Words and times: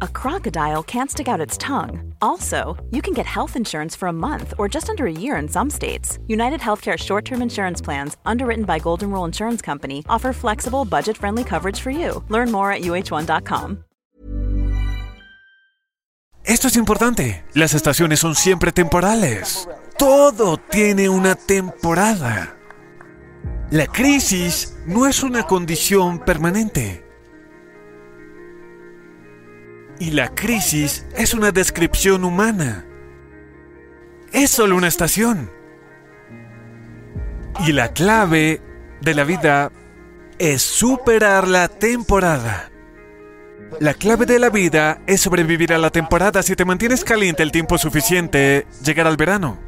a 0.00 0.08
crocodile 0.08 0.82
can't 0.82 1.10
stick 1.10 1.28
out 1.28 1.40
its 1.40 1.58
tongue. 1.58 2.14
Also, 2.22 2.76
you 2.90 3.02
can 3.02 3.12
get 3.12 3.26
health 3.26 3.56
insurance 3.56 3.96
for 3.96 4.08
a 4.08 4.12
month 4.12 4.54
or 4.58 4.68
just 4.68 4.88
under 4.88 5.06
a 5.06 5.12
year 5.12 5.36
in 5.36 5.48
some 5.48 5.68
states. 5.70 6.18
United 6.26 6.60
Healthcare 6.60 6.96
short 6.96 7.24
term 7.24 7.42
insurance 7.42 7.80
plans, 7.82 8.16
underwritten 8.24 8.64
by 8.64 8.78
Golden 8.78 9.10
Rule 9.10 9.24
Insurance 9.24 9.60
Company, 9.60 10.04
offer 10.08 10.32
flexible, 10.32 10.84
budget 10.84 11.16
friendly 11.16 11.44
coverage 11.44 11.80
for 11.80 11.90
you. 11.90 12.22
Learn 12.28 12.50
more 12.52 12.72
at 12.72 12.82
uh1.com. 12.82 13.84
Esto 16.44 16.68
es 16.68 16.76
importante. 16.76 17.44
Las 17.54 17.74
estaciones 17.74 18.20
son 18.20 18.34
siempre 18.34 18.72
temporales. 18.72 19.68
Todo 19.98 20.56
tiene 20.56 21.08
una 21.08 21.34
temporada. 21.34 22.56
La 23.70 23.86
crisis 23.86 24.76
no 24.86 25.06
es 25.06 25.22
una 25.22 25.44
condición 25.44 26.18
permanente. 26.18 27.09
Y 30.00 30.12
la 30.12 30.34
crisis 30.34 31.04
es 31.14 31.34
una 31.34 31.52
descripción 31.52 32.24
humana. 32.24 32.86
Es 34.32 34.50
solo 34.50 34.74
una 34.74 34.88
estación. 34.88 35.50
Y 37.66 37.72
la 37.72 37.92
clave 37.92 38.62
de 39.02 39.14
la 39.14 39.24
vida 39.24 39.70
es 40.38 40.62
superar 40.62 41.46
la 41.46 41.68
temporada. 41.68 42.70
La 43.78 43.92
clave 43.92 44.24
de 44.24 44.38
la 44.38 44.48
vida 44.48 45.02
es 45.06 45.20
sobrevivir 45.20 45.74
a 45.74 45.78
la 45.78 45.90
temporada 45.90 46.42
si 46.42 46.56
te 46.56 46.64
mantienes 46.64 47.04
caliente 47.04 47.42
el 47.42 47.52
tiempo 47.52 47.76
suficiente, 47.76 48.66
llegar 48.82 49.06
al 49.06 49.18
verano. 49.18 49.58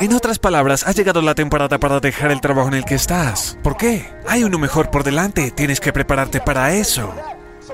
En 0.00 0.14
otras 0.14 0.38
palabras, 0.38 0.86
ha 0.86 0.92
llegado 0.92 1.20
la 1.20 1.34
temporada 1.34 1.78
para 1.78 2.00
dejar 2.00 2.30
el 2.30 2.40
trabajo 2.40 2.68
en 2.68 2.74
el 2.74 2.84
que 2.86 2.94
estás. 2.94 3.58
¿Por 3.62 3.76
qué? 3.76 4.10
Hay 4.26 4.42
uno 4.42 4.58
mejor 4.58 4.90
por 4.90 5.04
delante, 5.04 5.50
tienes 5.50 5.80
que 5.80 5.92
prepararte 5.92 6.40
para 6.40 6.72
eso. 6.72 7.14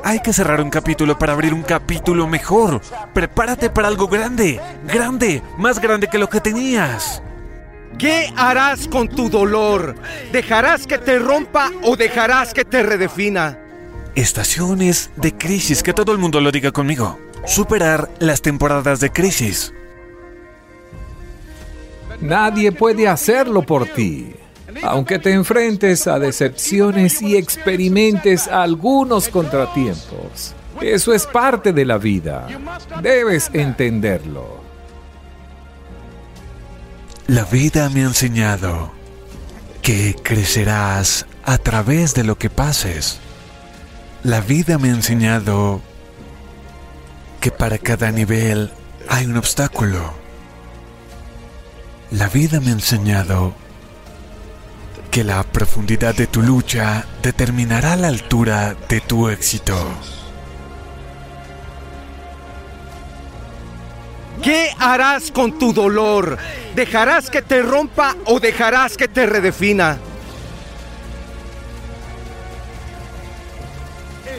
Hay 0.04 0.20
que 0.20 0.32
cerrar 0.32 0.60
un 0.60 0.70
capítulo 0.70 1.16
para 1.18 1.32
abrir 1.32 1.54
un 1.54 1.62
capítulo 1.62 2.26
mejor. 2.26 2.80
Prepárate 3.14 3.70
para 3.70 3.88
algo 3.88 4.08
grande, 4.08 4.60
grande, 4.86 5.42
más 5.58 5.80
grande 5.80 6.08
que 6.08 6.18
lo 6.18 6.28
que 6.28 6.40
tenías. 6.40 7.22
¿Qué 7.98 8.32
harás 8.36 8.88
con 8.88 9.08
tu 9.08 9.28
dolor? 9.28 9.94
¿Dejarás 10.32 10.86
que 10.86 10.98
te 10.98 11.18
rompa 11.18 11.70
o 11.82 11.94
dejarás 11.94 12.52
que 12.52 12.64
te 12.64 12.82
redefina? 12.82 13.58
Estaciones 14.14 15.10
de 15.16 15.36
crisis, 15.36 15.82
que 15.82 15.92
todo 15.92 16.12
el 16.12 16.18
mundo 16.18 16.40
lo 16.40 16.50
diga 16.50 16.72
conmigo. 16.72 17.18
Superar 17.46 18.10
las 18.18 18.42
temporadas 18.42 18.98
de 18.98 19.10
crisis. 19.10 19.72
Nadie 22.20 22.72
puede 22.72 23.08
hacerlo 23.08 23.62
por 23.62 23.86
ti. 23.86 24.34
Aunque 24.82 25.18
te 25.18 25.32
enfrentes 25.32 26.06
a 26.06 26.18
decepciones 26.18 27.20
y 27.22 27.36
experimentes 27.36 28.48
algunos 28.48 29.28
contratiempos, 29.28 30.54
eso 30.80 31.12
es 31.12 31.26
parte 31.26 31.72
de 31.72 31.84
la 31.84 31.98
vida. 31.98 32.46
Debes 33.02 33.50
entenderlo. 33.52 34.62
La 37.26 37.44
vida 37.44 37.88
me 37.90 38.00
ha 38.00 38.06
enseñado 38.06 38.92
que 39.80 40.16
crecerás 40.22 41.26
a 41.44 41.58
través 41.58 42.14
de 42.14 42.24
lo 42.24 42.36
que 42.38 42.50
pases. 42.50 43.18
La 44.22 44.40
vida 44.40 44.78
me 44.78 44.90
ha 44.90 44.94
enseñado 44.94 45.80
que 47.40 47.50
para 47.50 47.78
cada 47.78 48.10
nivel 48.10 48.70
hay 49.08 49.26
un 49.26 49.36
obstáculo. 49.36 50.12
La 52.10 52.28
vida 52.28 52.60
me 52.60 52.68
ha 52.68 52.72
enseñado 52.72 53.54
que 55.12 55.24
la 55.24 55.42
profundidad 55.42 56.14
de 56.14 56.26
tu 56.26 56.40
lucha 56.40 57.04
determinará 57.22 57.96
la 57.96 58.08
altura 58.08 58.74
de 58.88 59.02
tu 59.02 59.28
éxito. 59.28 59.76
¿Qué 64.42 64.70
harás 64.78 65.30
con 65.30 65.58
tu 65.58 65.74
dolor? 65.74 66.38
¿Dejarás 66.74 67.28
que 67.28 67.42
te 67.42 67.60
rompa 67.60 68.16
o 68.24 68.40
dejarás 68.40 68.96
que 68.96 69.06
te 69.06 69.26
redefina? 69.26 69.98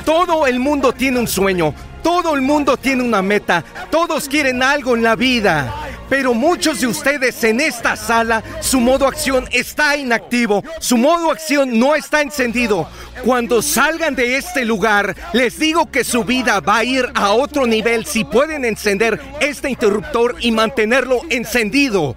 Todo 0.04 0.48
el 0.48 0.60
mundo 0.60 0.92
tiene 0.92 1.20
un 1.20 1.28
sueño, 1.28 1.76
todo 2.02 2.34
el 2.34 2.42
mundo 2.42 2.78
tiene 2.78 3.04
una 3.04 3.22
meta, 3.22 3.64
todos 3.92 4.28
quieren 4.28 4.64
algo 4.64 4.96
en 4.96 5.04
la 5.04 5.16
vida. 5.16 5.83
Pero 6.14 6.36
muchos 6.36 6.80
de 6.80 6.86
ustedes 6.86 7.44
en 7.44 7.60
esta 7.60 7.96
sala, 7.96 8.44
su 8.62 8.80
modo 8.80 9.08
acción 9.08 9.50
está 9.52 9.98
inactivo, 9.98 10.64
su 10.80 10.96
modo 10.96 11.32
acción 11.32 11.80
no 11.80 11.96
está 11.96 12.22
encendido. 12.22 12.88
Cuando 13.26 13.64
salgan 13.64 14.14
de 14.14 14.38
este 14.38 14.64
lugar, 14.64 15.16
les 15.34 15.58
digo 15.58 15.90
que 15.90 16.04
su 16.04 16.24
vida 16.24 16.60
va 16.60 16.78
a 16.78 16.84
ir 16.84 17.10
a 17.16 17.32
otro 17.32 17.66
nivel 17.66 18.06
si 18.06 18.26
pueden 18.26 18.64
encender 18.64 19.20
este 19.40 19.72
interruptor 19.72 20.36
y 20.40 20.52
mantenerlo 20.52 21.22
encendido. 21.32 22.16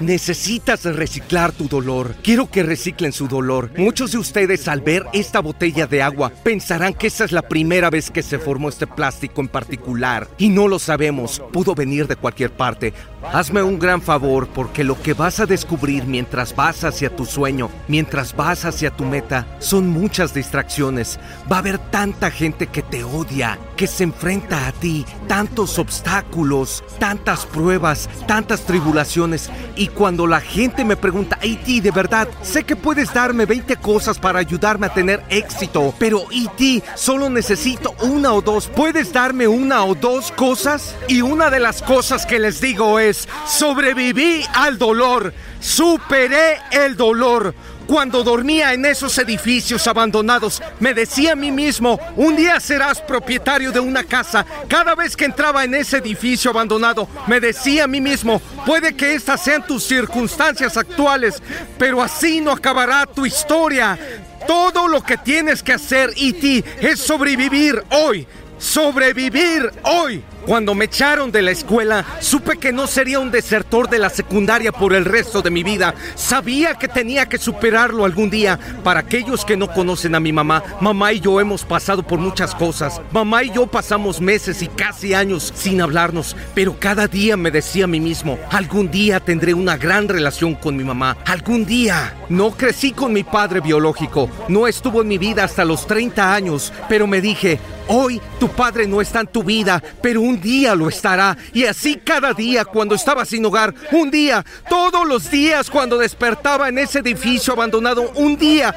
Necesitas 0.00 0.84
reciclar 0.84 1.52
tu 1.52 1.68
dolor. 1.68 2.16
Quiero 2.22 2.50
que 2.50 2.64
reciclen 2.64 3.12
su 3.12 3.28
dolor. 3.28 3.70
Muchos 3.76 4.10
de 4.10 4.18
ustedes 4.18 4.66
al 4.66 4.80
ver 4.80 5.06
esta 5.12 5.40
botella 5.40 5.86
de 5.86 6.02
agua 6.02 6.32
pensarán 6.42 6.94
que 6.94 7.06
esa 7.06 7.24
es 7.24 7.30
la 7.30 7.42
primera 7.42 7.90
vez 7.90 8.10
que 8.10 8.22
se 8.22 8.40
formó 8.40 8.68
este 8.68 8.88
plástico 8.88 9.40
en 9.40 9.48
particular. 9.48 10.28
Y 10.36 10.48
no 10.48 10.66
lo 10.66 10.80
sabemos. 10.80 11.40
Pudo 11.52 11.76
venir 11.76 12.08
de 12.08 12.16
cualquier 12.16 12.50
parte. 12.50 12.92
Hazme 13.32 13.62
un 13.62 13.78
gran 13.78 14.02
favor 14.02 14.48
porque 14.48 14.84
lo 14.84 15.00
que 15.00 15.14
vas 15.14 15.40
a 15.40 15.46
descubrir 15.46 16.04
mientras 16.04 16.54
vas 16.54 16.84
hacia 16.84 17.14
tu 17.14 17.24
sueño, 17.24 17.70
mientras 17.88 18.36
vas 18.36 18.64
hacia 18.64 18.90
tu 18.90 19.04
meta, 19.04 19.46
son 19.60 19.88
muchas 19.88 20.34
distracciones. 20.34 21.18
Va 21.50 21.56
a 21.56 21.58
haber 21.60 21.78
tanta 21.78 22.30
gente 22.30 22.66
que 22.66 22.82
te 22.82 23.02
odia, 23.02 23.58
que 23.76 23.86
se 23.86 24.04
enfrenta 24.04 24.66
a 24.66 24.72
ti, 24.72 25.06
tantos 25.26 25.78
obstáculos, 25.78 26.84
tantas 26.98 27.46
pruebas, 27.46 28.10
tantas 28.26 28.66
tribulaciones. 28.66 29.50
Y 29.76 29.88
cuando 29.94 30.26
la 30.26 30.40
gente 30.40 30.84
me 30.84 30.96
pregunta, 30.96 31.38
E.T., 31.40 31.80
de 31.80 31.90
verdad, 31.90 32.28
sé 32.42 32.64
que 32.64 32.76
puedes 32.76 33.12
darme 33.14 33.46
20 33.46 33.76
cosas 33.76 34.18
para 34.18 34.38
ayudarme 34.38 34.86
a 34.86 34.92
tener 34.92 35.22
éxito, 35.28 35.94
pero 35.98 36.26
E.T., 36.30 36.82
solo 36.96 37.30
necesito 37.30 37.94
una 38.02 38.32
o 38.32 38.42
dos. 38.42 38.68
¿Puedes 38.68 39.12
darme 39.12 39.46
una 39.46 39.84
o 39.84 39.94
dos 39.94 40.32
cosas? 40.32 40.94
Y 41.08 41.22
una 41.22 41.50
de 41.50 41.60
las 41.60 41.82
cosas 41.82 42.26
que 42.26 42.38
les 42.38 42.60
digo 42.60 42.98
es, 42.98 43.28
sobreviví 43.46 44.44
al 44.54 44.78
dolor, 44.78 45.32
superé 45.60 46.58
el 46.72 46.96
dolor. 46.96 47.54
Cuando 47.94 48.24
dormía 48.24 48.72
en 48.72 48.84
esos 48.86 49.16
edificios 49.18 49.86
abandonados, 49.86 50.60
me 50.80 50.94
decía 50.94 51.30
a 51.30 51.36
mí 51.36 51.52
mismo, 51.52 52.00
un 52.16 52.34
día 52.34 52.58
serás 52.58 53.00
propietario 53.00 53.70
de 53.70 53.78
una 53.78 54.02
casa. 54.02 54.44
Cada 54.66 54.96
vez 54.96 55.16
que 55.16 55.26
entraba 55.26 55.62
en 55.62 55.76
ese 55.76 55.98
edificio 55.98 56.50
abandonado, 56.50 57.08
me 57.28 57.38
decía 57.38 57.84
a 57.84 57.86
mí 57.86 58.00
mismo, 58.00 58.42
puede 58.66 58.96
que 58.96 59.14
estas 59.14 59.44
sean 59.44 59.64
tus 59.64 59.84
circunstancias 59.84 60.76
actuales, 60.76 61.40
pero 61.78 62.02
así 62.02 62.40
no 62.40 62.50
acabará 62.50 63.06
tu 63.06 63.26
historia. 63.26 63.96
Todo 64.44 64.88
lo 64.88 65.00
que 65.00 65.16
tienes 65.16 65.62
que 65.62 65.74
hacer, 65.74 66.10
E.T., 66.16 66.64
es 66.80 66.98
sobrevivir 66.98 67.80
hoy. 67.92 68.26
Sobrevivir 68.58 69.70
hoy. 69.84 70.20
Cuando 70.46 70.74
me 70.74 70.84
echaron 70.84 71.32
de 71.32 71.40
la 71.40 71.52
escuela, 71.52 72.04
supe 72.20 72.58
que 72.58 72.70
no 72.70 72.86
sería 72.86 73.18
un 73.18 73.30
desertor 73.30 73.88
de 73.88 73.98
la 73.98 74.10
secundaria 74.10 74.72
por 74.72 74.92
el 74.92 75.06
resto 75.06 75.40
de 75.40 75.50
mi 75.50 75.62
vida. 75.62 75.94
Sabía 76.16 76.74
que 76.74 76.86
tenía 76.86 77.26
que 77.26 77.38
superarlo 77.38 78.04
algún 78.04 78.28
día. 78.28 78.58
Para 78.82 79.00
aquellos 79.00 79.44
que 79.44 79.56
no 79.56 79.68
conocen 79.68 80.14
a 80.14 80.20
mi 80.20 80.32
mamá, 80.32 80.62
mamá 80.80 81.14
y 81.14 81.20
yo 81.20 81.40
hemos 81.40 81.64
pasado 81.64 82.02
por 82.02 82.18
muchas 82.18 82.54
cosas. 82.54 83.00
Mamá 83.10 83.44
y 83.44 83.52
yo 83.52 83.66
pasamos 83.66 84.20
meses 84.20 84.60
y 84.60 84.68
casi 84.68 85.14
años 85.14 85.50
sin 85.54 85.80
hablarnos, 85.80 86.36
pero 86.54 86.78
cada 86.78 87.08
día 87.08 87.38
me 87.38 87.50
decía 87.50 87.84
a 87.84 87.88
mí 87.88 88.00
mismo, 88.00 88.38
algún 88.50 88.90
día 88.90 89.20
tendré 89.20 89.54
una 89.54 89.78
gran 89.78 90.08
relación 90.08 90.54
con 90.54 90.76
mi 90.76 90.84
mamá. 90.84 91.16
Algún 91.24 91.64
día. 91.64 92.14
No 92.28 92.52
crecí 92.52 92.92
con 92.92 93.12
mi 93.12 93.22
padre 93.22 93.60
biológico, 93.60 94.30
no 94.48 94.66
estuvo 94.66 95.02
en 95.02 95.08
mi 95.08 95.18
vida 95.18 95.44
hasta 95.44 95.64
los 95.64 95.86
30 95.86 96.34
años, 96.34 96.72
pero 96.88 97.06
me 97.06 97.20
dije, 97.20 97.60
hoy 97.86 98.20
tu 98.40 98.48
padre 98.48 98.86
no 98.86 99.00
está 99.00 99.20
en 99.20 99.26
tu 99.26 99.42
vida, 99.42 99.82
pero 100.00 100.22
un 100.22 100.33
día 100.40 100.74
lo 100.74 100.88
estará. 100.88 101.36
Y 101.52 101.64
así 101.64 101.96
cada 101.96 102.32
día 102.32 102.64
cuando 102.64 102.94
estaba 102.94 103.24
sin 103.24 103.44
hogar, 103.44 103.74
un 103.92 104.10
día, 104.10 104.44
todos 104.68 105.06
los 105.06 105.30
días 105.30 105.70
cuando 105.70 105.98
despertaba 105.98 106.68
en 106.68 106.78
ese 106.78 107.00
edificio 107.00 107.52
abandonado, 107.52 108.10
un 108.14 108.36
día. 108.36 108.74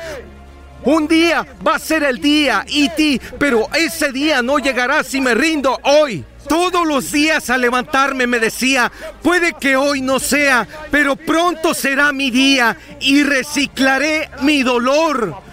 Un 0.83 1.07
día 1.07 1.45
va 1.65 1.75
a 1.75 1.79
ser 1.79 2.03
el 2.03 2.19
día, 2.19 2.63
E.T., 2.67 3.19
pero 3.37 3.67
ese 3.73 4.11
día 4.11 4.41
no 4.41 4.57
llegará 4.59 5.03
si 5.03 5.19
me 5.19 5.33
rindo 5.33 5.77
hoy. 5.83 6.23
Todos 6.47 6.87
los 6.87 7.11
días 7.11 7.49
al 7.49 7.59
levantarme 7.59 8.25
me 8.25 8.39
decía, 8.39 8.89
puede 9.21 9.53
que 9.53 9.75
hoy 9.75 10.01
no 10.01 10.17
sea, 10.19 10.65
pero 10.89 11.17
pronto 11.17 11.73
será 11.73 12.13
mi 12.13 12.31
día 12.31 12.77
y 13.01 13.23
reciclaré 13.23 14.29
mi 14.41 14.63
dolor. 14.63 15.46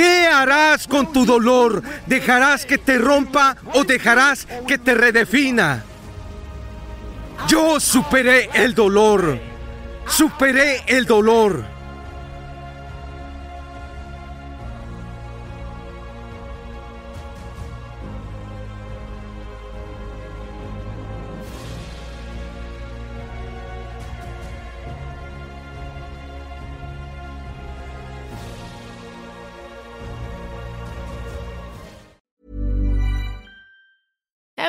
¿Qué 0.00 0.26
harás 0.26 0.86
con 0.86 1.12
tu 1.12 1.26
dolor? 1.26 1.82
¿Dejarás 2.06 2.64
que 2.64 2.78
te 2.78 2.96
rompa 2.96 3.54
o 3.74 3.84
dejarás 3.84 4.48
que 4.66 4.78
te 4.78 4.94
redefina? 4.94 5.84
Yo 7.46 7.78
superé 7.78 8.48
el 8.54 8.74
dolor. 8.74 9.38
Superé 10.08 10.84
el 10.86 11.04
dolor. 11.04 11.66